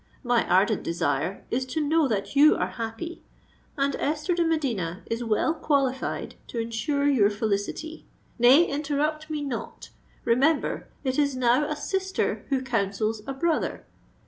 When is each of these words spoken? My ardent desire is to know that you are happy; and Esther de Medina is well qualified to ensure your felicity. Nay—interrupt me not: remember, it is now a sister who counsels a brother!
My 0.23 0.49
ardent 0.49 0.81
desire 0.81 1.45
is 1.51 1.63
to 1.67 1.79
know 1.79 2.07
that 2.07 2.35
you 2.35 2.55
are 2.55 2.65
happy; 2.69 3.21
and 3.77 3.95
Esther 3.97 4.33
de 4.33 4.43
Medina 4.43 5.03
is 5.05 5.23
well 5.23 5.53
qualified 5.53 6.33
to 6.47 6.57
ensure 6.57 7.07
your 7.07 7.29
felicity. 7.29 8.07
Nay—interrupt 8.39 9.29
me 9.29 9.43
not: 9.43 9.91
remember, 10.25 10.87
it 11.03 11.19
is 11.19 11.35
now 11.35 11.69
a 11.69 11.75
sister 11.75 12.45
who 12.49 12.63
counsels 12.63 13.21
a 13.27 13.33
brother! 13.33 13.85